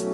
[0.00, 0.06] Hey,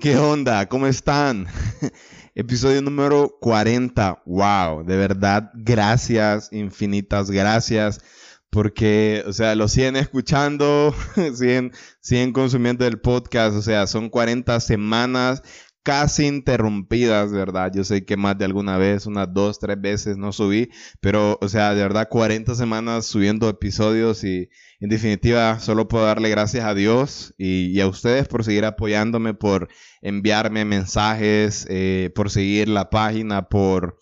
[0.00, 0.66] ¿qué onda?
[0.66, 1.46] ¿Cómo están?
[2.34, 4.22] Episodio número 40.
[4.24, 8.00] Wow, de verdad, gracias, infinitas gracias.
[8.48, 10.94] Porque, o sea, lo siguen escuchando,
[11.34, 13.54] siguen, siguen consumiendo el podcast.
[13.54, 15.42] O sea, son 40 semanas
[15.88, 17.72] casi interrumpidas, ¿verdad?
[17.74, 20.68] Yo sé que más de alguna vez, unas dos, tres veces no subí,
[21.00, 26.28] pero, o sea, de verdad, 40 semanas subiendo episodios y, en definitiva, solo puedo darle
[26.28, 29.68] gracias a Dios y, a ustedes por seguir apoyándome, por
[30.02, 33.98] enviarme mensajes, eh, por seguir la página, por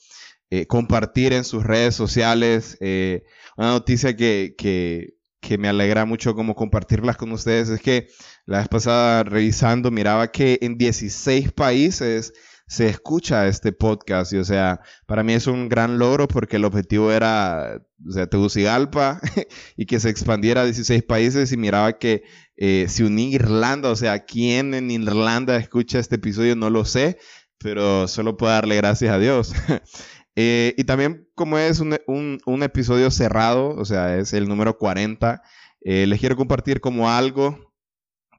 [0.51, 2.77] eh, compartir en sus redes sociales.
[2.81, 3.23] Eh,
[3.57, 8.09] una noticia que, que, que, me alegra mucho como compartirlas con ustedes es que
[8.45, 12.33] la vez pasada revisando miraba que en 16 países
[12.67, 14.33] se escucha este podcast.
[14.33, 18.27] Y o sea, para mí es un gran logro porque el objetivo era, o sea,
[18.27, 19.21] Tegucigalpa
[19.77, 22.25] y que se expandiera a 16 países y miraba que
[22.57, 23.91] eh, se unía Irlanda.
[23.91, 26.57] O sea, ¿quién en Irlanda escucha este episodio?
[26.57, 27.19] No lo sé,
[27.59, 29.53] pero solo puedo darle gracias a Dios.
[30.37, 35.43] Eh, y también como es un, un, episodio cerrado, o sea, es el número 40,
[35.81, 37.73] eh, les quiero compartir como algo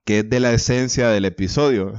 [0.06, 1.94] que es de la esencia del episodio.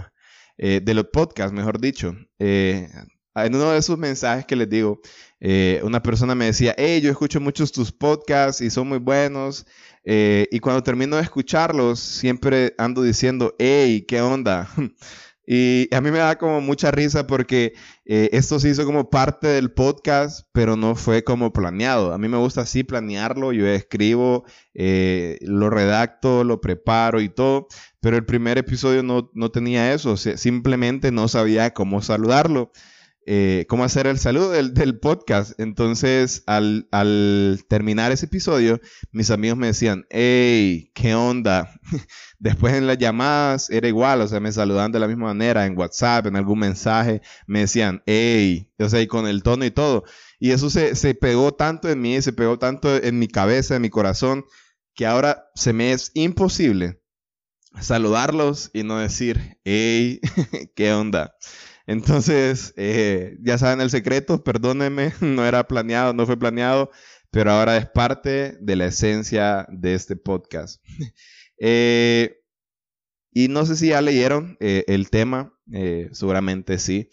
[0.58, 2.16] Eh, de los podcasts, mejor dicho.
[2.40, 2.88] Eh,
[3.36, 5.00] en uno de esos mensajes que les digo,
[5.38, 9.66] eh, una persona me decía, hey, yo escucho muchos tus podcasts y son muy buenos.
[10.04, 14.68] y cuando termino de escucharlos, siempre ando diciendo, hey, ¿qué onda?
[15.50, 17.72] Y a mí me da como mucha risa porque
[18.04, 22.12] eh, esto se hizo como parte del podcast, pero no fue como planeado.
[22.12, 27.66] A mí me gusta así planearlo, yo escribo, eh, lo redacto, lo preparo y todo,
[27.98, 32.70] pero el primer episodio no, no tenía eso, simplemente no sabía cómo saludarlo.
[33.30, 35.52] Eh, cómo hacer el saludo del, podcast.
[35.60, 36.88] Entonces, al,
[37.68, 38.80] terminar ese episodio,
[39.12, 41.78] mis amigos me decían, hey, ¿qué onda?
[42.38, 45.76] Después en las llamadas era igual, o sea, me saludaban de la misma manera, en
[45.76, 50.04] WhatsApp, en algún mensaje, me decían, hey, o sea, y con el tono y todo.
[50.38, 53.82] Y eso se, se pegó tanto en mí, se pegó tanto en mi cabeza, en
[53.82, 54.46] mi corazón,
[54.94, 57.02] que ahora se me es imposible
[57.78, 60.18] saludarlos y no decir, hey,
[60.74, 61.34] ¿qué onda?
[61.88, 66.90] Entonces, eh, ya saben el secreto, perdónenme, no era planeado, no fue planeado,
[67.30, 70.84] pero ahora es parte de la esencia de este podcast.
[71.60, 72.36] Eh,
[73.32, 75.52] y no sé si ya leyeron eh, el tema,
[76.12, 77.10] seguramente sí.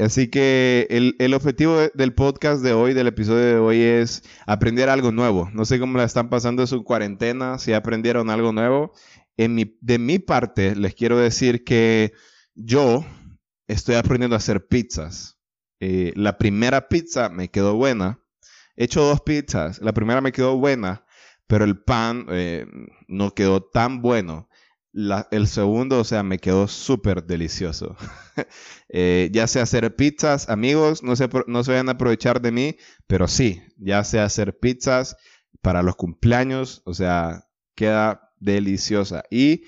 [0.00, 4.88] Así que el, el, objetivo del podcast de hoy, del episodio de hoy, es aprender
[4.88, 5.48] algo nuevo.
[5.52, 8.94] No sé cómo la están pasando en su cuarentena, si aprendieron algo nuevo.
[9.36, 12.14] En mi, de mi parte, les quiero decir que
[12.56, 13.06] yo
[13.72, 15.38] estoy aprendiendo a hacer pizzas.
[15.80, 18.20] Eh, la primera pizza me quedó buena.
[18.76, 19.80] He hecho dos pizzas.
[19.80, 21.04] La primera me quedó buena,
[21.46, 22.66] pero el pan eh,
[23.08, 24.48] no quedó tan bueno.
[25.30, 27.96] el segundo, o sea, me quedó súper delicioso.
[28.94, 32.76] Eh, ya sé hacer pizzas, amigos, no se, no se vayan a aprovechar de mí,
[33.06, 35.16] pero sí, ya sé hacer pizzas
[35.62, 39.24] para los cumpleaños, o sea, queda deliciosa.
[39.30, 39.64] Y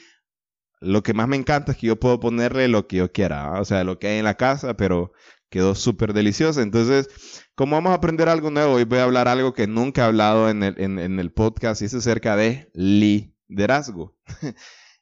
[0.84, 3.64] lo que más me encanta es que yo puedo ponerle lo que yo quiera, o
[3.64, 5.12] sea, lo que hay en la casa, pero
[5.50, 6.62] quedó súper deliciosa.
[6.62, 7.08] Entonces,
[7.54, 10.50] como vamos a aprender algo nuevo, hoy voy a hablar algo que nunca he hablado
[10.50, 14.16] en el, en el podcast y es acerca de liderazgo.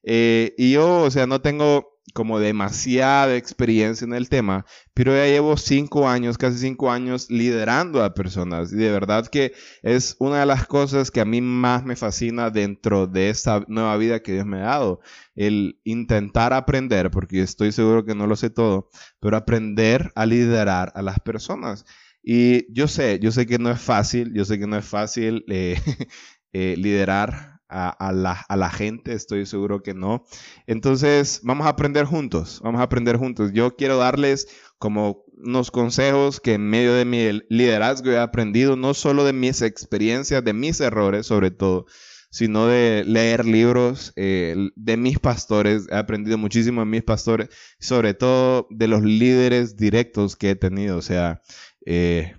[0.04, 5.26] Eh, y yo, o sea, no tengo como demasiada experiencia en el tema, pero ya
[5.26, 9.52] llevo cinco años, casi cinco años liderando a personas y de verdad que
[9.82, 13.96] es una de las cosas que a mí más me fascina dentro de esta nueva
[13.96, 15.00] vida que Dios me ha dado,
[15.34, 18.90] el intentar aprender, porque estoy seguro que no lo sé todo,
[19.20, 21.84] pero aprender a liderar a las personas.
[22.22, 25.44] Y yo sé, yo sé que no es fácil, yo sé que no es fácil
[25.48, 25.80] eh,
[26.52, 28.12] eh, liderar a,
[28.56, 30.24] la, gente, estoy seguro que no.
[30.66, 33.52] Entonces, vamos a aprender juntos, vamos a aprender juntos.
[33.52, 38.94] Yo quiero darles como unos consejos que en medio de mi liderazgo he aprendido, no
[38.94, 41.86] solo de mis experiencias, de mis errores sobre todo,
[42.30, 45.86] sino de leer libros eh, de mis pastores.
[45.90, 47.48] He aprendido muchísimo de mis pastores,
[47.78, 50.98] sobre todo de los líderes directos que he tenido.
[50.98, 51.42] O sea,
[51.86, 52.34] eh,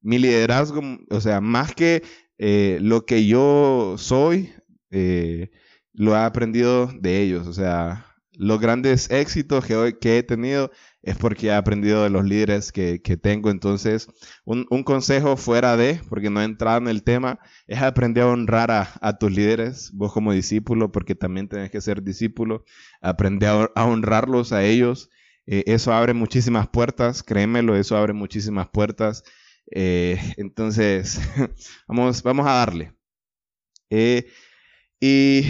[0.00, 2.02] mi liderazgo, o sea, más que
[2.38, 4.52] eh, lo que yo soy,
[4.92, 5.50] eh,
[5.92, 7.46] lo he aprendido de ellos.
[7.46, 10.70] O sea, los grandes éxitos que, que he tenido
[11.02, 13.50] es porque he aprendido de los líderes que, tengo.
[13.50, 14.08] Entonces,
[14.44, 18.70] un, consejo fuera de, porque no he entrado en el tema, es aprender a honrar
[18.70, 22.64] a, tus líderes, vos como discípulo, porque también tenés que ser discípulo,
[23.00, 25.10] aprender a, honrarlos a ellos.
[25.46, 29.24] Eh, eso abre muchísimas puertas, créemelo, eso abre muchísimas puertas.
[29.70, 31.20] Eh, entonces,
[31.88, 32.94] vamos, vamos a darle.
[33.90, 34.26] Eh,
[35.04, 35.42] y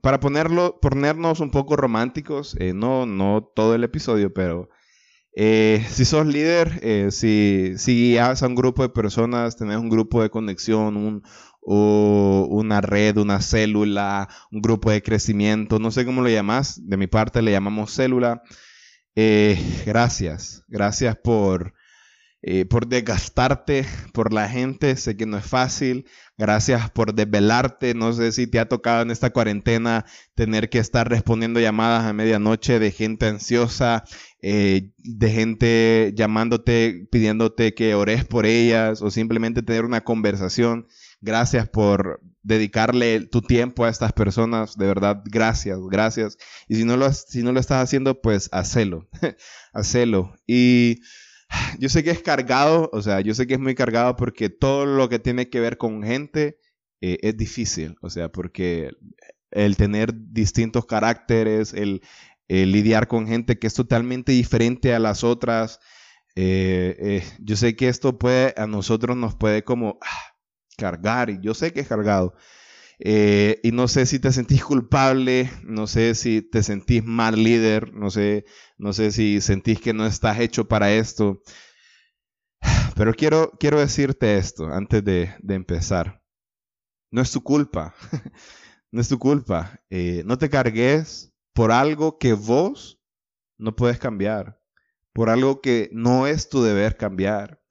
[0.00, 4.68] para ponerlo, ponernos un poco románticos, eh, no, no todo el episodio, pero
[5.34, 10.30] si sos líder, si, si guías a un grupo de personas, tenés un grupo de
[10.30, 11.22] conexión, un,
[11.62, 16.96] o una red, una célula, un grupo de crecimiento, no sé cómo lo llamas, de
[16.96, 18.42] mi parte le llamamos célula.
[19.84, 21.74] gracias, gracias por
[22.44, 24.96] eh, por desgastarte por la gente.
[24.96, 26.06] Sé que no es fácil.
[26.42, 27.94] Gracias por desvelarte.
[27.94, 30.04] No sé si te ha tocado en esta cuarentena
[30.34, 34.02] tener que estar respondiendo llamadas a medianoche de gente ansiosa,
[34.40, 40.88] eh, de gente llamándote, pidiéndote que ores por ellas o simplemente tener una conversación.
[41.20, 44.76] Gracias por dedicarle tu tiempo a estas personas.
[44.76, 46.38] De verdad, gracias, gracias.
[46.66, 49.08] Y si no lo, si no lo estás haciendo, pues hacelo.
[49.72, 50.34] hacelo.
[50.44, 51.02] Y
[51.78, 54.86] yo sé que es cargado, o sea, yo sé que es muy cargado porque todo
[54.86, 56.58] lo que tiene que ver con gente
[57.00, 58.90] eh, es difícil, o sea, porque
[59.50, 62.02] el tener distintos caracteres, el,
[62.48, 65.80] lidiar con gente que es totalmente diferente a las otras,
[66.36, 70.36] eh, eh, yo sé que esto puede, a nosotros nos puede como ah,
[70.76, 72.34] cargar, y yo sé que es cargado.
[72.98, 78.10] Y no sé si te sentís culpable, no sé si te sentís mal líder, no
[78.10, 78.44] sé
[78.82, 81.40] no sé si sentís que no estás hecho para esto.
[82.96, 86.20] Pero quiero, quiero decirte esto antes de, empezar.
[87.12, 87.94] No es tu culpa.
[88.90, 89.80] no es tu culpa.
[89.88, 93.00] Eh, no te cargues por algo que vos
[93.56, 94.60] no puedes cambiar.
[95.12, 97.62] Por algo que no es tu deber cambiar.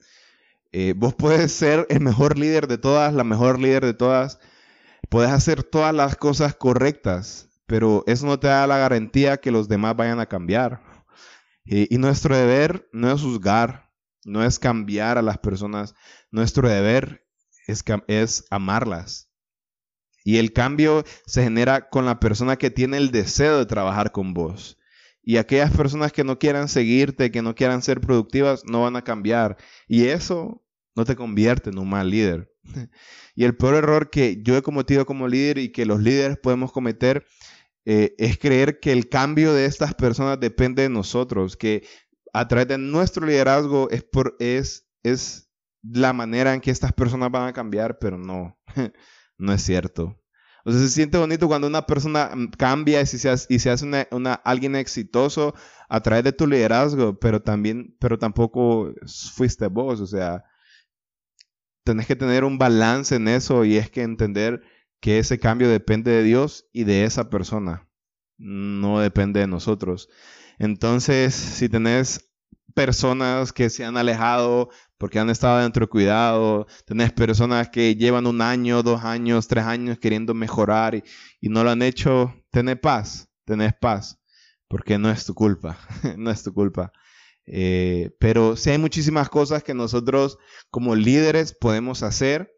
[0.71, 4.39] Eh, vos puedes ser el mejor líder de todas, la mejor líder de todas.
[5.09, 9.67] Puedes hacer todas las cosas correctas, pero eso no te da la garantía que los
[9.67, 10.81] demás vayan a cambiar.
[11.63, 13.91] Y, nuestro deber no es juzgar,
[14.25, 15.95] no es cambiar a las personas,
[16.31, 17.27] nuestro deber
[17.67, 19.29] es, amarlas.
[20.23, 24.33] Y el cambio se genera con la persona que tiene el deseo de trabajar con
[24.33, 24.77] vos.
[25.23, 29.03] Y aquellas personas que no quieran seguirte, que no quieran ser productivas, no van a
[29.03, 29.57] cambiar.
[29.87, 30.63] Y eso
[30.95, 32.50] no te convierte en un mal líder.
[33.35, 36.71] y el peor error que yo he cometido como líder y que los líderes podemos
[36.71, 37.25] cometer
[37.85, 41.87] eh, es creer que el cambio de estas personas depende de nosotros, que
[42.33, 45.49] a través de nuestro liderazgo es, por, es, es
[45.83, 48.59] la manera en que estas personas van a cambiar, pero no,
[49.37, 50.17] no es cierto.
[50.63, 54.07] O sea, se siente bonito cuando una persona mm, cambia y se y se hace
[54.11, 55.55] una, alguien exitoso
[55.89, 58.93] a través de tu liderazgo, pero también, pero tampoco
[59.33, 59.99] fuiste vos.
[60.01, 60.43] O sea,
[61.83, 64.61] tenés que tener un balance en eso y es que entender
[64.99, 67.89] que ese cambio depende de Dios y de esa persona,
[68.37, 70.09] no depende de nosotros.
[70.59, 72.31] Entonces, si tenés
[72.75, 78.27] personas que se han alejado porque han estado dentro de cuidado, tenés personas que llevan
[78.27, 81.03] un año, dos años, tres años queriendo mejorar y,
[81.49, 84.19] no lo han hecho, tenés paz, tenés paz,
[84.67, 85.79] porque no es tu culpa,
[86.17, 86.91] no es tu culpa.
[87.45, 90.37] Eh, pero sí hay muchísimas cosas que nosotros
[90.69, 92.55] como líderes podemos hacer.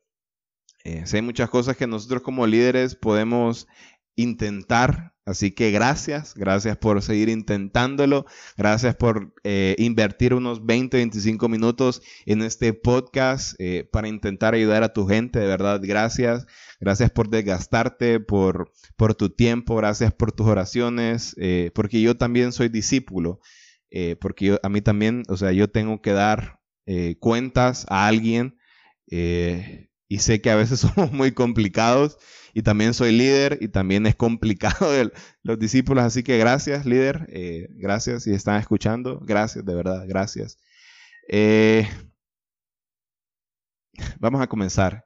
[0.83, 3.67] Eh, hay muchas cosas que nosotros como líderes podemos
[4.15, 5.13] intentar.
[5.25, 8.25] Así que gracias, gracias por seguir intentándolo,
[8.57, 14.83] gracias por eh, invertir unos 20, 25 minutos en este podcast eh, para intentar ayudar
[14.83, 16.45] a tu gente, de verdad, gracias,
[16.81, 21.37] gracias por desgastarte, por, por tu tiempo, gracias por tus oraciones,
[21.73, 23.39] porque yo también soy discípulo,
[24.19, 26.59] porque yo, a mí también, o sea, yo tengo que dar
[27.19, 28.57] cuentas a alguien
[30.13, 32.17] y sé que a veces somos muy complicados
[32.53, 34.91] y también soy líder y también es complicado
[35.41, 40.59] los discípulos, así que gracias líder, eh, gracias si están escuchando, gracias de verdad, gracias.
[41.29, 41.89] Eh,
[44.19, 45.05] vamos a comenzar.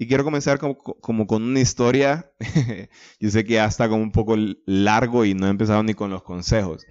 [0.00, 2.32] Y quiero comenzar como, con una historia.
[3.20, 6.10] Yo sé que ya está como un poco largo y no he empezado ni con
[6.10, 6.86] los consejos.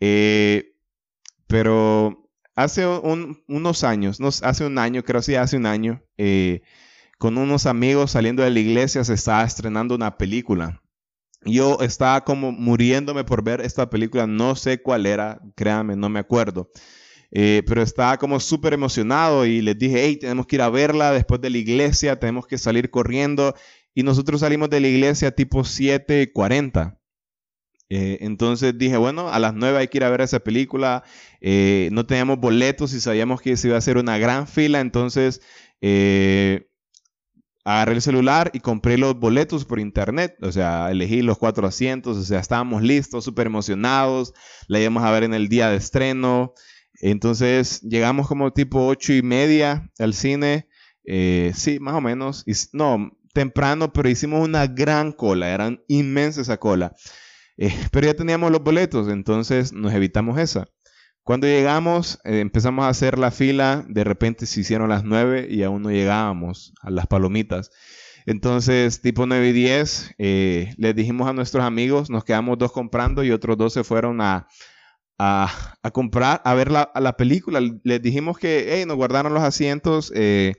[0.00, 0.74] Eh,
[1.48, 6.02] pero hace unos años, no, hace un año, creo sí, hace un año,
[7.18, 10.80] con unos amigos saliendo de la iglesia se estaba estrenando una película.
[11.44, 16.20] Yo estaba como muriéndome por ver esta película, no sé cuál era, créanme, no me
[16.20, 16.70] acuerdo.
[17.30, 21.12] Eh, pero estaba como súper emocionado y les dije, hey, tenemos que ir a verla
[21.12, 23.54] después de la iglesia, tenemos que salir corriendo.
[23.94, 26.98] Y nosotros salimos de la iglesia tipo 7.40.
[27.90, 31.04] Eh, entonces dije, bueno, a las 9 hay que ir a ver esa película.
[31.40, 35.40] Eh, no teníamos boletos y sabíamos que se iba a hacer una gran fila, entonces
[35.80, 36.68] eh,
[37.64, 42.16] agarré el celular y compré los boletos por internet, o sea, elegí los cuatro asientos,
[42.16, 44.32] o sea, estábamos listos, súper emocionados,
[44.68, 46.54] la íbamos a ver en el día de estreno,
[47.00, 50.68] Entonces llegamos como tipo ocho y media al cine.
[51.04, 52.44] Eh, sí, más o menos.
[52.72, 55.50] no, temprano, pero hicimos una gran cola.
[55.50, 56.94] Eran inmensa esa cola.
[57.58, 60.68] Eh, pero ya teníamos los boletos, entonces nos evitamos esa.
[61.22, 63.84] Cuando llegamos, eh, empezamos a hacer la fila.
[63.86, 67.70] De repente se hicieron las nueve y aún no llegábamos a las palomitas.
[68.24, 73.24] Entonces, tipo 9 y 10, eh, les dijimos a nuestros amigos, nos quedamos dos comprando
[73.24, 74.48] y otros dos se fueron a,
[75.18, 77.60] a, comprar, a ver la, la, película.
[77.84, 80.54] Les dijimos que nos guardaron los asientos, eh,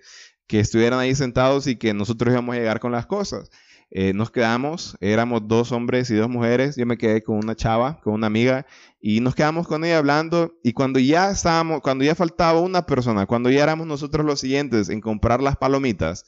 [0.48, 3.50] que estuvieran ahí sentados y que nosotros íbamos a llegar con las cosas.
[3.92, 8.00] Eh, nos quedamos, éramos dos hombres y dos mujeres, yo me quedé con una chava,
[8.02, 8.68] con una amiga,
[9.02, 13.26] y nos quedamos con ella hablando, y cuando ya estábamos, cuando ya faltaba una persona,
[13.26, 16.26] cuando ya éramos nosotros los siguientes en comprar las palomitas,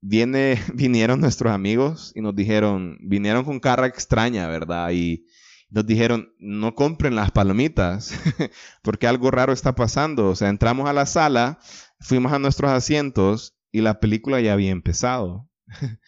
[0.00, 4.90] viene, vinieron nuestros amigos y nos dijeron, vinieron con cara extraña, ¿verdad?
[4.92, 5.26] Y
[5.70, 8.12] nos dijeron, no compren las palomitas,
[8.82, 10.28] porque algo raro está pasando.
[10.28, 11.58] O sea, entramos a la sala,
[12.00, 15.48] fuimos a nuestros asientos y la película ya había empezado.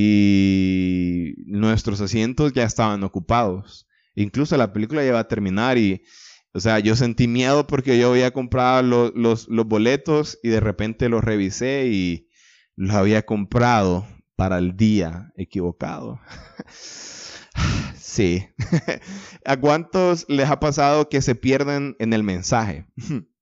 [0.00, 3.88] y nuestros asientos ya estaban ocupados.
[4.14, 6.04] Incluso la película ya iba a terminar y,
[6.52, 11.08] o sea, yo sentí miedo porque yo había comprado los, los boletos y de repente
[11.08, 12.28] los revisé y
[12.76, 16.20] los había comprado para el día equivocado.
[17.96, 18.46] sí.
[19.44, 22.86] ¿A cuántos les ha pasado que se pierden en el mensaje?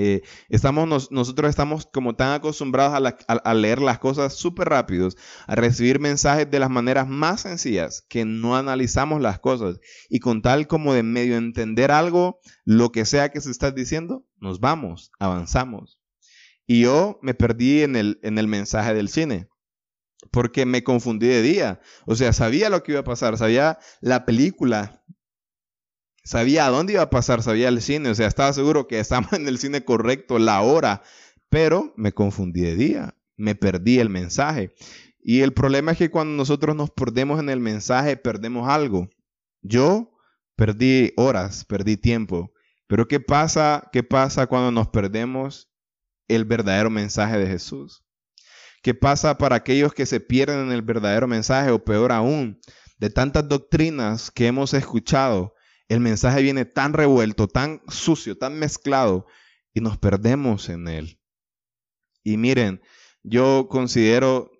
[0.00, 5.16] Eh, estamos, nosotros estamos como tan acostumbrados a, leer las cosas súper rápidos,
[5.48, 9.80] a recibir mensajes de las maneras más sencillas, que no analizamos las cosas.
[10.08, 14.24] Y con tal como de medio entender algo, lo que sea que se está diciendo,
[14.36, 15.98] nos vamos, avanzamos.
[16.64, 19.48] Y yo me perdí en el, en el mensaje del cine
[20.30, 21.80] porque me confundí de día.
[22.06, 25.02] O sea, sabía lo que iba a pasar, sabía la película,
[26.28, 29.28] sabía a dónde iba a pasar, sabía el cine, o sea, estaba seguro que estaba
[29.32, 31.02] en el cine correcto, la hora,
[31.48, 34.74] pero me confundí de día, me perdí el mensaje.
[35.20, 39.08] Y el problema es que cuando nosotros nos perdemos en el mensaje, perdemos algo.
[39.62, 40.12] Yo
[40.54, 42.52] perdí horas, perdí tiempo.
[42.86, 43.88] Pero ¿qué pasa?
[43.92, 45.68] ¿Qué pasa cuando nos perdemos
[46.28, 48.04] el verdadero mensaje de Jesús.
[48.82, 52.60] ¿Qué pasa para aquellos que se pierden en el verdadero mensaje o peor aún,
[52.98, 55.54] de tantas doctrinas que hemos escuchado?
[55.88, 59.26] El mensaje viene tan revuelto, tan sucio, tan mezclado
[59.72, 61.20] y nos perdemos en él.
[62.22, 62.82] Y miren,
[63.22, 64.50] yo considero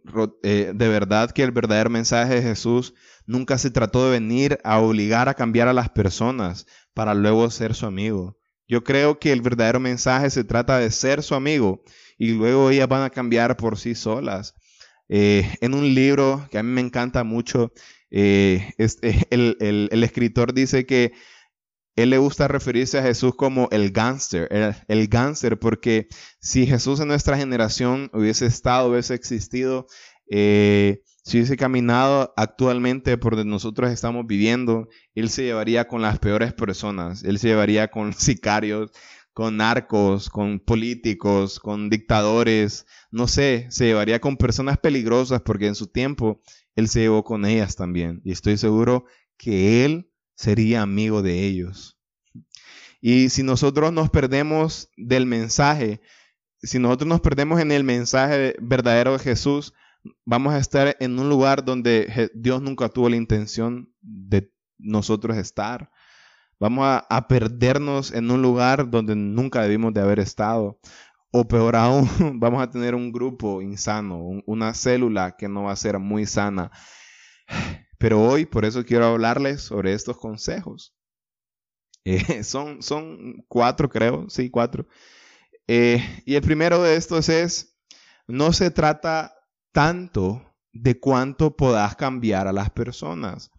[0.42, 2.94] eh, de verdad que el verdadero mensaje de Jesús
[3.26, 7.74] nunca se trató de venir a obligar a cambiar a las personas para luego ser
[7.74, 8.38] su amigo.
[8.66, 11.82] Yo creo que el verdadero mensaje se trata de ser su amigo
[12.18, 14.54] y luego ellas van a cambiar por sí solas.
[15.08, 17.72] Eh, en un libro que a mí me encanta mucho,
[18.10, 21.12] eh, este, el, escritor dice que
[21.96, 26.06] él le gusta referirse a Jesús como el gánster, el, el gánster, porque
[26.40, 29.86] si Jesús en nuestra generación hubiese estado, hubiese existido,
[30.30, 36.18] eh, si hubiese caminado actualmente por donde nosotros estamos viviendo, Él se llevaría con las
[36.18, 38.92] peores personas, Él se llevaría con sicarios,
[39.32, 45.74] con narcos, con políticos, con dictadores, no sé, se llevaría con personas peligrosas porque en
[45.74, 46.40] su tiempo
[46.78, 48.20] Él se llevó con ellas también.
[48.24, 49.04] Y estoy seguro
[49.36, 51.98] que Él sería amigo de ellos.
[53.00, 56.00] Y si nosotros nos perdemos del mensaje,
[56.62, 59.74] si nosotros nos perdemos en el mensaje verdadero de Jesús,
[60.24, 65.90] vamos a estar en un lugar donde Dios nunca tuvo la intención de nosotros estar.
[66.60, 70.78] Vamos a, perdernos en un lugar donde nunca debimos de haber estado.
[71.30, 72.08] O peor aún,
[72.40, 76.70] vamos a tener un grupo insano, una célula que no va a ser muy sana.
[77.98, 80.94] Pero hoy, por eso quiero hablarles sobre estos consejos.
[82.04, 84.86] Eh, son, son cuatro, creo, sí, cuatro.
[85.66, 87.76] Eh, y el primero de estos es,
[88.26, 89.34] no se trata
[89.72, 90.42] tanto
[90.72, 93.50] de cuánto podás cambiar a las personas,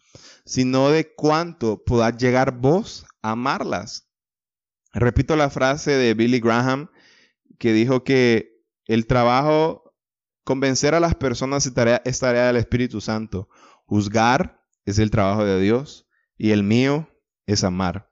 [0.46, 4.10] sino de cuánto podás llegar vos a amarlas.
[4.94, 6.90] Repito la frase de Billy Graham
[7.60, 9.94] que dijo que el trabajo,
[10.44, 13.50] convencer a las personas es tarea, es tarea del Espíritu Santo.
[13.86, 17.08] Juzgar es el trabajo de Dios y el mío
[17.46, 18.10] es amar.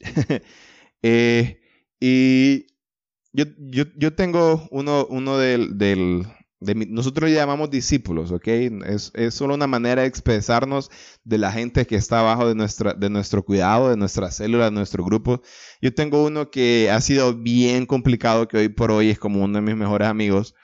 [1.04, 1.60] Eh,
[1.98, 2.68] y
[3.32, 3.44] yo,
[3.96, 6.24] yo, tengo uno, uno del, del,
[6.88, 8.46] nosotros le llamamos discípulos, ¿ok?
[8.46, 10.90] Es, solo una manera de expresarnos
[11.24, 14.70] de la gente que está abajo de, nuestra, de nuestro cuidado, de nuestra célula, de
[14.70, 15.42] nuestro grupo.
[15.80, 19.54] Yo tengo uno que ha sido bien complicado, que hoy por hoy es como uno
[19.58, 20.54] de mis mejores amigos,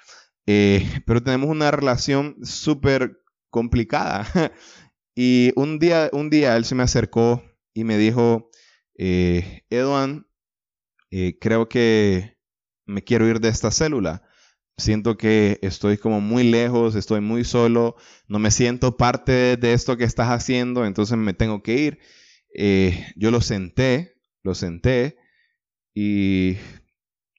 [0.47, 4.26] eh, pero tenemos una relación súper complicada.
[5.14, 7.43] y un día, un día él se me acercó
[7.75, 8.50] y me dijo,
[8.97, 10.26] eh, Edwan,
[11.11, 12.37] eh, creo que
[12.87, 14.27] me quiero ir de esta célula.
[14.78, 17.97] Siento que estoy como muy lejos, estoy muy solo,
[18.28, 21.99] no me siento parte de esto que estás haciendo, entonces me tengo que ir.
[22.54, 25.18] Eh, yo lo senté, lo senté
[25.94, 26.56] y,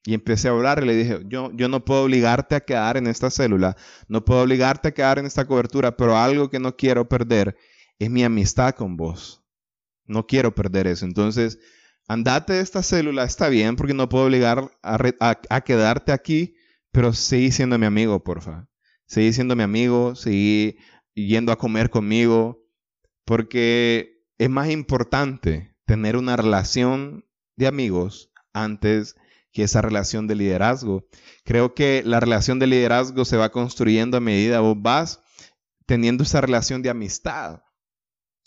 [0.06, 3.08] y, empecé a hablar y le dije, yo, yo no puedo obligarte a quedar en
[3.08, 3.76] esta célula,
[4.08, 7.58] no puedo obligarte a quedar en esta cobertura, pero algo que no quiero perder
[8.00, 9.44] es mi amistad con vos.
[10.06, 11.06] No quiero perder eso.
[11.06, 11.60] Entonces,
[12.08, 16.56] andate de esta célula, está bien, porque no puedo obligar a, quedarte aquí,
[17.00, 18.68] pero seguí siendo mi amigo, porfa.
[19.06, 20.76] Seguí siendo mi amigo, seguí
[21.14, 22.68] yendo a comer conmigo,
[23.24, 27.26] porque es más importante tener una relación
[27.56, 29.16] de amigos antes
[29.54, 31.08] que esa relación de liderazgo.
[31.46, 35.22] Creo que la relación de liderazgo se va construyendo a medida vos vas
[35.86, 37.62] teniendo esa relación de amistad.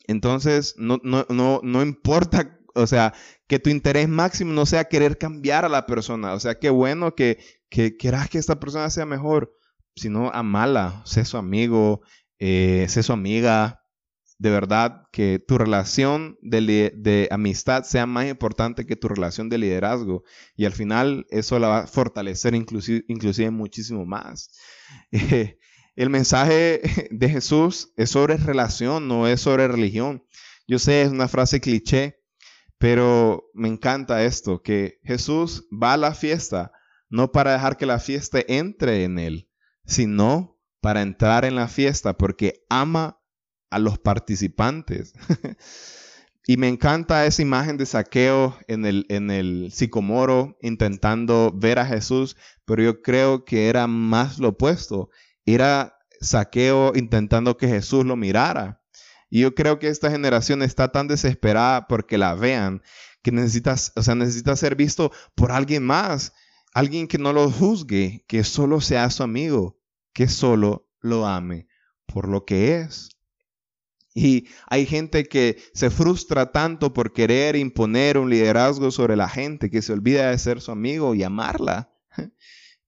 [0.07, 3.15] Entonces, no, no, no, no importa, o sea,
[3.47, 6.35] que tu interés máximo no sea querer cambiar a la persona.
[6.35, 7.39] O sea, qué bueno que,
[7.73, 9.57] que quieras que esta persona sea mejor,
[9.97, 12.03] sino amala, sé su amigo,
[12.39, 13.81] eh, sé su amiga.
[14.39, 19.57] De verdad, que tu relación de, de, amistad sea más importante que tu relación de
[19.57, 20.23] liderazgo.
[20.55, 24.51] Y al final eso la va a fortalecer inclusive muchísimo más.
[25.97, 30.25] El mensaje de Jesús es sobre relación, no es sobre religión.
[30.67, 32.19] Yo sé, es una frase cliché,
[32.77, 36.73] pero me encanta esto, que Jesús va a la fiesta
[37.13, 39.49] no para dejar que la fiesta entre en él,
[39.87, 43.21] sino para entrar en la fiesta porque ama
[43.71, 45.13] a los participantes.
[46.47, 51.87] y me encanta esa imagen de saqueo en el, en el sicomoro intentando ver a
[51.87, 55.09] Jesús, pero yo creo que era más lo opuesto
[55.45, 58.81] era saqueo intentando que Jesús lo mirara.
[59.29, 62.83] Y yo creo que esta generación está tan desesperada porque la vean
[63.23, 66.33] que necesita, o sea, necesita ser visto por alguien más,
[66.73, 69.79] alguien que no lo juzgue, que solo sea su amigo,
[70.13, 71.69] que solo lo ame
[72.07, 73.11] por lo que es.
[74.15, 79.71] Y hay gente que se frustra tanto por querer imponer un liderazgo sobre la gente
[79.71, 81.91] que se olvida de ser su amigo y amarla.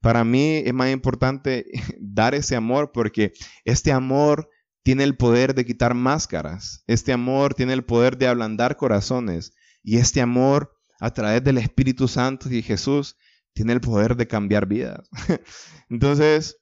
[0.01, 1.65] Para mí es más importante
[1.99, 3.33] dar ese amor porque
[3.65, 4.51] este amor
[4.83, 6.85] tiene el poder de quitar máscaras.
[6.87, 9.55] Este amor tiene el poder de ablandar corazones.
[9.83, 13.17] Y este amor a través del Espíritu Santo y Jesús
[13.55, 15.09] tiene el poder de cambiar vidas.
[15.89, 16.59] Entonces,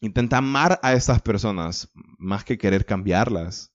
[0.00, 3.72] intenta amar a estas personas más que querer cambiarlas.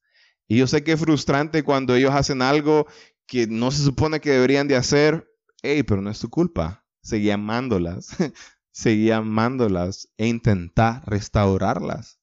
[0.48, 2.88] Y yo sé que es frustrante cuando ellos hacen algo
[3.26, 5.30] que no se supone que deberían de hacer.
[5.62, 6.86] Hey, pero no es tu culpa.
[7.02, 8.16] Seguí amándolas.
[8.72, 12.20] seguir amándolas e intentar restaurarlas.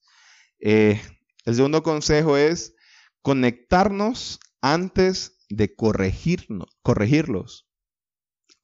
[0.60, 1.00] Eh,
[1.44, 2.74] el segundo consejo es
[3.22, 7.68] conectarnos antes de corregirnos, corregirlos.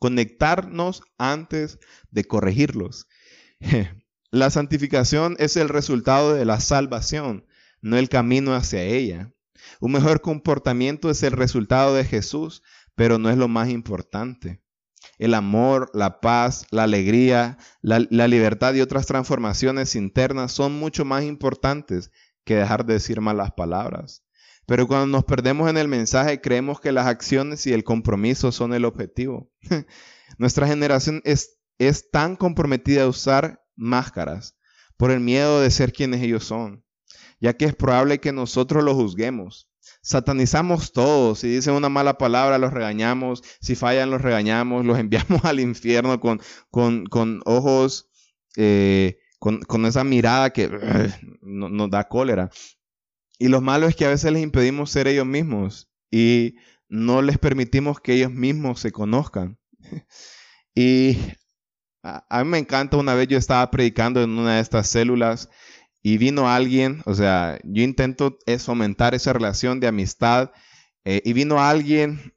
[0.01, 1.79] Conectarnos antes
[2.11, 3.07] de corregirlos.
[4.33, 7.47] La santificación es el resultado de la salvación,
[7.81, 9.33] no el camino hacia ella.
[9.81, 12.63] Un mejor comportamiento es el resultado de Jesús,
[12.97, 14.61] pero no es lo más importante
[15.21, 21.25] el amor, la paz, la alegría, la, libertad y otras transformaciones internas son mucho más
[21.25, 22.11] importantes
[22.45, 24.25] que dejar de decir malas palabras.
[24.71, 28.73] Pero cuando nos perdemos en el mensaje, creemos que las acciones y el compromiso son
[28.73, 29.51] el objetivo.
[30.39, 34.57] Nuestra generación es, es tan comprometida a usar máscaras
[34.97, 36.85] por el miedo de ser quienes ellos son,
[37.41, 39.69] ya que es probable que nosotros los juzguemos
[40.03, 41.35] satanizamos todo.
[41.35, 43.43] Si dicen una mala palabra, los regañamos.
[43.61, 44.87] Si fallan, los regañamos.
[44.87, 48.09] Los enviamos al infierno con, con, ojos,
[48.57, 50.71] eh, con, esa mirada que
[51.43, 52.51] nos da cólera.
[53.41, 56.57] Y lo malo es que a veces les impedimos ser ellos mismos y
[56.91, 59.59] no les permitimos que ellos mismos se conozcan.
[60.75, 61.17] y
[62.03, 65.49] a, a mí me encanta, una vez yo estaba predicando en una de estas células
[66.03, 70.51] y vino alguien, o sea, yo intento es fomentar esa relación de amistad,
[71.07, 72.35] eh, y vino alguien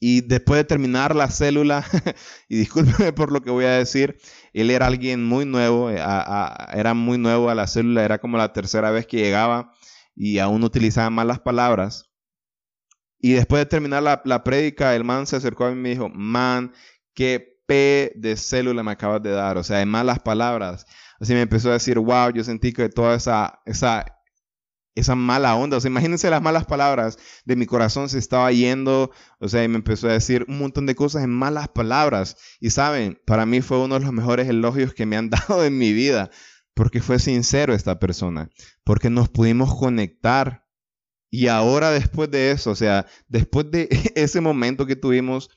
[0.00, 1.84] y después de terminar la célula,
[2.48, 4.20] y discúlpeme por lo que voy a decir,
[4.52, 8.52] él era alguien muy nuevo, eh, era muy nuevo a la célula, era como la
[8.52, 9.72] tercera vez que llegaba
[10.18, 12.10] y aún utilizaba malas palabras.
[13.20, 15.88] Y después de terminar la, la prédica, el man se acercó a mí y me
[15.90, 16.72] dijo, man,
[17.14, 20.86] qué P de célula me acabas de dar, o sea, de malas palabras.
[21.20, 24.06] Así me empezó a decir, wow, yo sentí que toda esa, esa,
[24.96, 29.12] esa mala onda, o sea, imagínense las malas palabras de mi corazón se estaba yendo,
[29.38, 32.36] o sea, y me empezó a decir un montón de cosas en malas palabras.
[32.60, 35.78] Y saben, para mí fue uno de los mejores elogios que me han dado en
[35.78, 36.30] mi vida,
[36.78, 38.50] porque fue sincero esta persona,
[38.84, 40.64] porque nos pudimos conectar.
[41.28, 45.50] Y ahora después de eso, o sea, después de ese momento que tuvimos,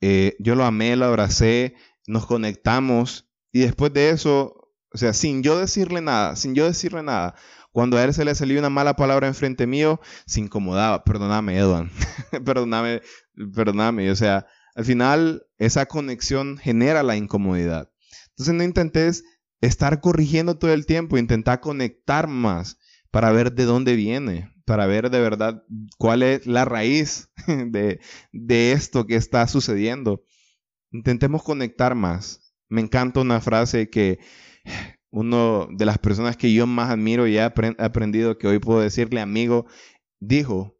[0.00, 1.74] eh, yo lo amé, lo abracé,
[2.06, 7.02] nos conectamos y después de eso, o sea, sin yo decirle nada, sin yo decirle
[7.02, 7.34] nada,
[7.70, 11.04] cuando a él se le salió una mala palabra enfrente mío, se incomodaba.
[11.04, 11.90] Perdóname, Edwin.
[12.46, 13.02] perdóname,
[13.54, 14.10] perdóname.
[14.10, 17.90] O sea, al final esa conexión genera la incomodidad.
[18.30, 19.24] Entonces no intentes
[19.62, 22.78] estar corrigiendo todo el tiempo, intentar conectar más
[23.10, 25.62] para ver de dónde viene, para ver de verdad
[25.98, 28.00] cuál es la raíz de,
[28.32, 30.24] de esto que está sucediendo.
[30.90, 32.54] Intentemos conectar más.
[32.68, 34.18] Me encanta una frase que
[35.10, 39.20] uno de las personas que yo más admiro y he aprendido que hoy puedo decirle
[39.20, 39.66] amigo,
[40.20, 40.76] dijo,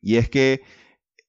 [0.00, 0.62] y es que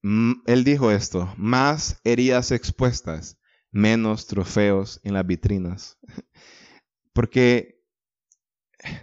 [0.03, 3.39] mm, él dijo esto, más heridas expuestas,
[3.71, 5.97] menos trofeos en las vitrinas.
[7.13, 7.83] Porque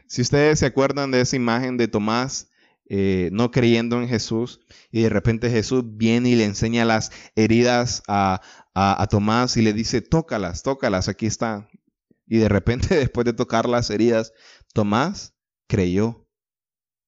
[0.06, 2.50] si ustedes se acuerdan de esa imagen de Tomás
[2.88, 4.60] eh, no creyendo en Jesús
[4.92, 8.40] y de repente Jesús viene y le enseña las heridas a,
[8.74, 11.68] a Tomás y le dice, tócalas, tócalas, aquí están.
[12.26, 14.32] Y de repente, después de tocar las heridas,
[14.72, 15.34] Tomás
[15.68, 16.25] creyó.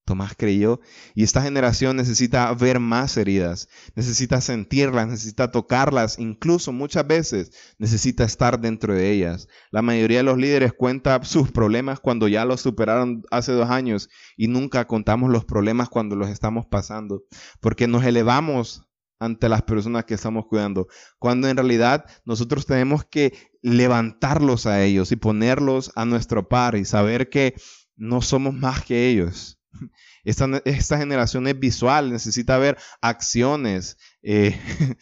[0.05, 0.79] Tomás creyó.
[1.13, 8.23] Y esta generación necesita ver más heridas, necesita sentirlas, necesita tocarlas, incluso muchas veces necesita
[8.23, 9.47] estar dentro de ellas.
[9.71, 14.09] La mayoría de los líderes cuenta sus problemas cuando ya los superaron hace dos años
[14.35, 17.23] y nunca contamos los problemas cuando los estamos pasando,
[17.59, 20.87] porque nos elevamos ante las personas que estamos cuidando,
[21.19, 26.85] cuando en realidad nosotros tenemos que levantarlos a ellos y ponerlos a nuestro par y
[26.85, 27.53] saber que
[27.97, 29.58] no somos más que ellos.
[30.23, 33.97] Esta, esta generación es visual, necesita ver acciones.
[34.21, 34.59] Eh,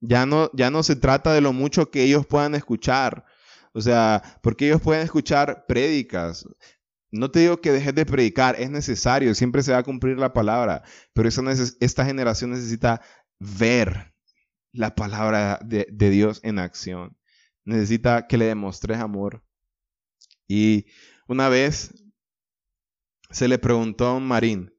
[0.00, 3.24] ya, no, ya no se trata de lo mucho que ellos puedan escuchar.
[3.72, 6.46] O sea, porque ellos pueden escuchar prédicas,
[7.10, 10.32] no te digo que dejes de predicar, es necesario, siempre se va a cumplir la
[10.32, 13.00] palabra, pero esta generación necesita
[13.38, 14.14] ver
[14.72, 17.16] la palabra de, Dios en acción.
[17.64, 19.42] Necesita que le demostres amor.
[20.46, 20.86] Y
[21.26, 21.94] una vez
[23.30, 24.74] se le preguntó a un marín,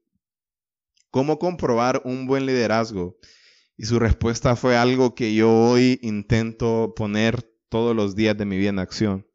[1.10, 3.18] ¿cómo comprobar un buen liderazgo?
[3.76, 8.56] Y su respuesta fue algo que yo hoy intento poner todos los días de mi
[8.56, 9.26] vida en acción.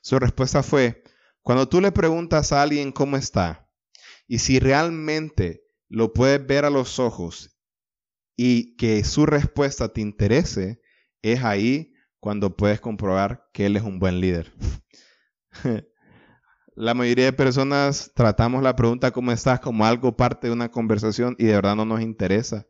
[0.00, 1.02] Su respuesta fue,
[1.42, 3.68] cuando tú le preguntas a alguien cómo está
[4.26, 7.58] y si realmente lo puedes ver a los ojos
[8.36, 10.80] y que su respuesta te interese,
[11.20, 14.52] es ahí cuando puedes comprobar que él es un buen líder.
[16.80, 19.60] la mayoría de personas tratamos la pregunta ¿cómo estás?
[19.60, 22.66] como algo parte de una conversación y de verdad no nos interesa.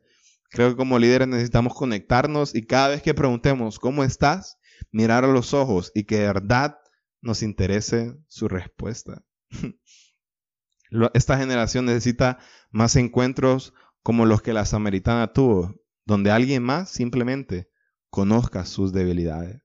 [0.49, 4.57] Creo que como líderes necesitamos conectarnos y cada vez que preguntemos ¿cómo estás?
[4.91, 6.77] mirar a los ojos y que de verdad
[7.21, 9.23] nos interese su respuesta.
[11.13, 12.37] Esta generación necesita
[12.69, 17.69] más encuentros como los que la samaritana tuvo, donde alguien más simplemente
[18.09, 19.61] conozca sus debilidades.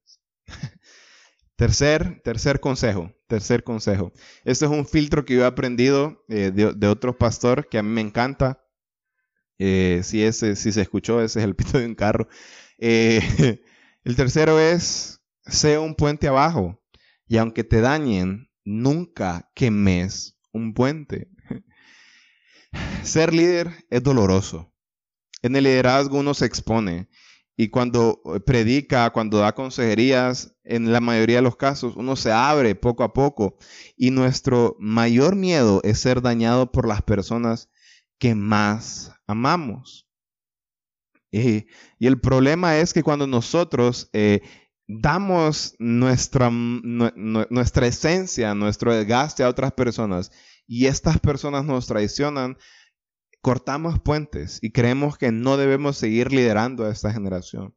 [1.57, 4.12] tercer, tercer consejo, tercer consejo.
[4.45, 7.91] Este es un filtro que yo he aprendido eh, de, otro pastor que a mí
[7.91, 8.62] me encanta.
[9.59, 12.29] Eh, si, ese, si se escuchó, ese es el pito de un carro.
[12.79, 13.62] Eh,
[14.05, 16.81] el tercero es, sea un puente abajo.
[17.27, 21.29] Y aunque te dañen, nunca quemes un puente.
[23.03, 24.73] Ser líder es doloroso.
[25.43, 27.09] En el liderazgo uno se expone
[27.57, 32.75] y cuando predica, cuando da consejerías, en la mayoría de los casos uno se abre
[32.75, 33.57] poco a poco
[33.97, 37.71] y nuestro mayor miedo es ser dañado por las personas
[38.19, 40.07] que más amamos.
[41.31, 41.66] Y,
[42.01, 44.42] el problema es que cuando nosotros eh,
[44.87, 50.31] damos nuestra, nuestra esencia, nuestro desgaste a otras personas
[50.66, 52.57] y estas personas nos traicionan,
[53.47, 57.77] cortamos puentes y creemos que no debemos seguir liderando a esta generación.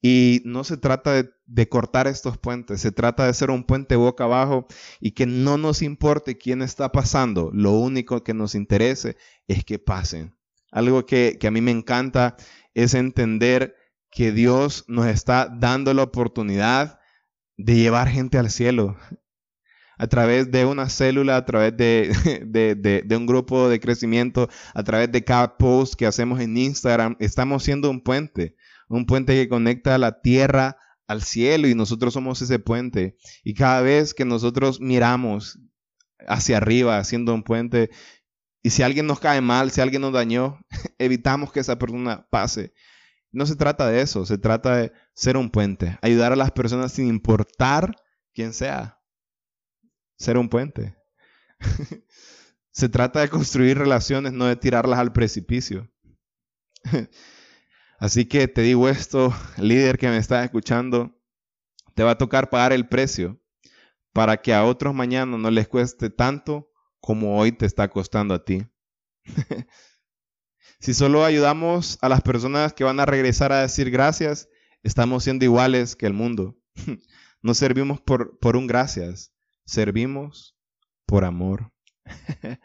[0.00, 1.12] Y no se trata
[1.44, 4.66] de, cortar estos puentes, se trata de ser un puente boca abajo
[4.98, 9.78] y que no nos importe quién está pasando, lo único que nos interese es que
[9.78, 10.38] pasen.
[10.70, 12.38] Algo que, que a mí me encanta
[12.72, 13.76] es entender
[14.10, 16.98] que Dios nos está dando la oportunidad
[17.58, 18.96] de llevar gente al cielo
[20.00, 25.22] a través de una célula, a través de, un grupo de crecimiento, a través de
[25.22, 27.16] cada post que hacemos en Instagram.
[27.20, 28.56] Estamos siendo un puente,
[28.88, 33.18] un puente que conecta la tierra al cielo y nosotros somos ese puente.
[33.44, 35.58] Y cada vez que nosotros miramos
[36.26, 37.90] hacia arriba, haciendo un puente,
[38.62, 40.60] y si alguien nos cae mal, si alguien nos dañó,
[40.98, 42.72] evitamos que esa persona pase
[43.32, 46.92] no se trata de eso, se trata de ser un puente, ayudar a las personas
[46.92, 47.94] sin importar
[48.34, 48.99] quién sea.
[50.20, 50.94] Ser un puente.
[52.70, 55.90] se trata de construir relaciones, no de tirarlas al precipicio.
[57.98, 61.18] Así que te digo esto, líder que me estás escuchando,
[61.94, 63.40] te va a tocar pagar el precio
[64.12, 68.44] para que a otros mañana no les cueste tanto como hoy te está costando a
[68.44, 68.66] ti.
[70.80, 74.50] si solo ayudamos a las personas que van a regresar a decir gracias,
[74.82, 76.58] estamos siendo iguales que el mundo.
[77.40, 79.32] no servimos por, por un gracias,
[79.70, 80.56] servimos
[81.06, 81.72] por amor.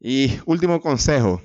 [0.00, 1.42] y último consejo,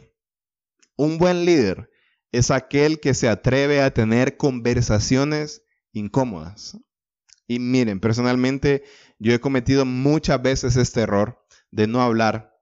[0.95, 1.89] un buen líder
[2.31, 5.63] es aquel que se atreve a tener conversaciones
[5.93, 6.77] incómodas.
[7.47, 8.83] Y miren, personalmente
[9.19, 12.57] yo he cometido muchas veces este error de no hablar.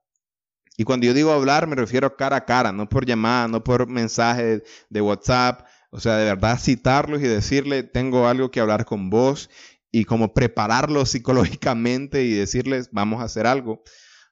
[0.76, 3.86] Y cuando yo digo hablar me refiero cara a cara, no por llamada, no por
[3.86, 5.66] mensaje de WhatsApp.
[5.90, 9.50] O sea, de verdad citarlos y decirle, tengo algo que hablar con vos
[9.92, 13.82] y como prepararlos psicológicamente y decirles, vamos a hacer algo.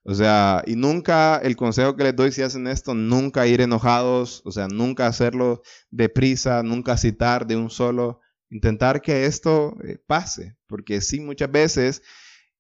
[0.05, 4.41] O sea, y nunca, el consejo que les doy si hacen esto, nunca ir enojados,
[4.45, 10.57] o sea, nunca hacerlo deprisa, nunca citar de un solo, intentar que esto eh, pase,
[10.67, 12.03] porque sí, muchas veces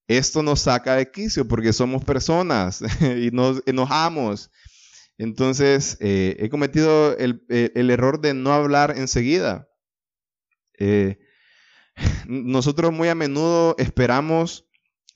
[0.09, 4.51] esto nos saca de quicio porque somos personas y nos enojamos.
[5.19, 7.43] Entonces, eh, he cometido el,
[7.75, 9.69] error de no hablar enseguida.
[10.79, 11.19] Eh,
[12.27, 14.69] nosotros muy a menudo esperamos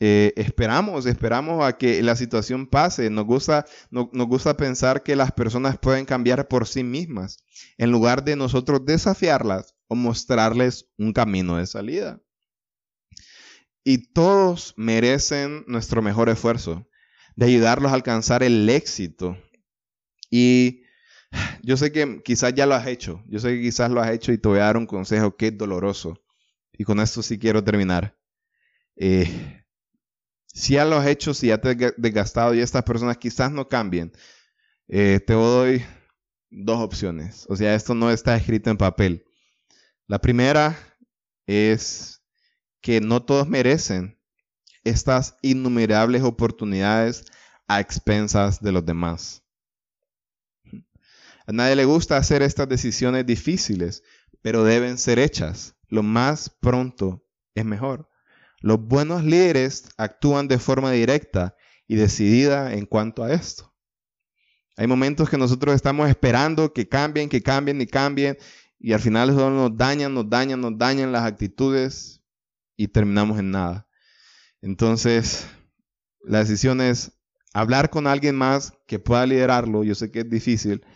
[0.05, 3.09] eh, esperamos, esperamos a que la situación pase.
[3.09, 7.45] Nos gusta, nos gusta pensar que las personas pueden cambiar por sí mismas,
[7.79, 12.21] en lugar de nosotros desafiarlas o mostrarles un camino de salida.
[13.85, 16.89] Y todos merecen nuestro mejor esfuerzo
[17.37, 19.37] de ayudarlos a alcanzar el éxito.
[20.31, 20.83] Y
[21.63, 24.33] yo sé que quizás ya lo has hecho, yo sé que quizás lo has hecho
[24.33, 26.22] y te voy a dar un consejo que es doloroso.
[26.73, 28.17] Y con esto sí quiero terminar.
[28.97, 29.65] Eh,
[30.47, 33.69] si ya lo has hecho, si ya te has desgastado y estas personas quizás no
[33.69, 34.13] cambien,
[34.89, 35.85] eh, te doy
[36.51, 37.47] dos opciones.
[37.49, 39.25] O sea, esto no está escrito en papel.
[40.07, 40.79] La primera
[41.47, 42.23] es
[42.81, 44.19] que no todos merecen
[44.85, 47.25] estas innumerables oportunidades
[47.69, 49.43] a expensas de los demás.
[51.47, 54.03] A nadie le gusta hacer estas decisiones difíciles,
[54.43, 55.75] pero deben ser hechas.
[55.93, 57.23] Lo más pronto
[57.55, 58.09] es mejor.
[58.63, 61.55] Los buenos líderes actúan de forma directa
[61.87, 63.75] y decidida en cuanto a esto.
[64.79, 68.39] Hay momentos que nosotros estamos esperando que cambien, que cambien y cambien,
[68.79, 72.23] y al final eso nos dañan, nos dañan, nos dañan las actitudes
[72.75, 73.87] y terminamos en nada.
[74.63, 75.47] Entonces,
[76.23, 77.13] la decisión es
[77.53, 80.87] hablar con alguien más que pueda liderarlo, yo sé que es difícil,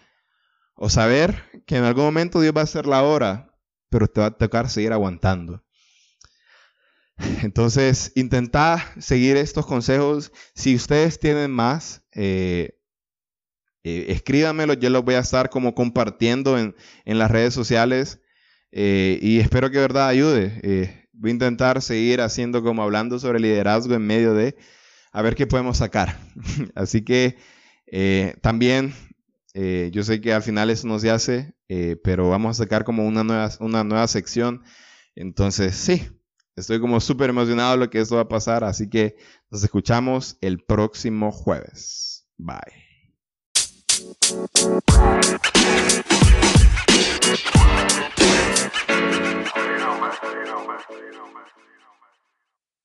[0.74, 3.52] o saber que en algún momento Dios va a hacer la hora,
[3.96, 5.64] pero te va a tocar seguir aguantando.
[7.42, 10.32] Entonces, intentad seguir estos consejos.
[10.54, 12.78] Si ustedes tienen más, eh,
[13.84, 14.22] eh.
[14.78, 16.74] Yo los voy a estar como compartiendo en,
[17.06, 18.20] las redes sociales.
[18.70, 21.08] Eh, y espero que verdad ayude.
[21.14, 24.58] voy a intentar seguir haciendo como hablando sobre liderazgo en medio de
[25.10, 26.18] a ver qué podemos sacar.
[26.74, 27.38] Así que
[28.42, 28.92] también
[29.58, 32.84] eh, yo sé que al final eso no se hace, eh, pero vamos a sacar
[32.84, 34.62] como una nueva, una nueva sección.
[35.14, 36.06] Entonces, sí,
[36.56, 39.16] estoy como súper emocionado de lo que esto va a pasar, así que
[39.50, 42.28] nos escuchamos el próximo jueves.
[42.36, 42.84] Bye.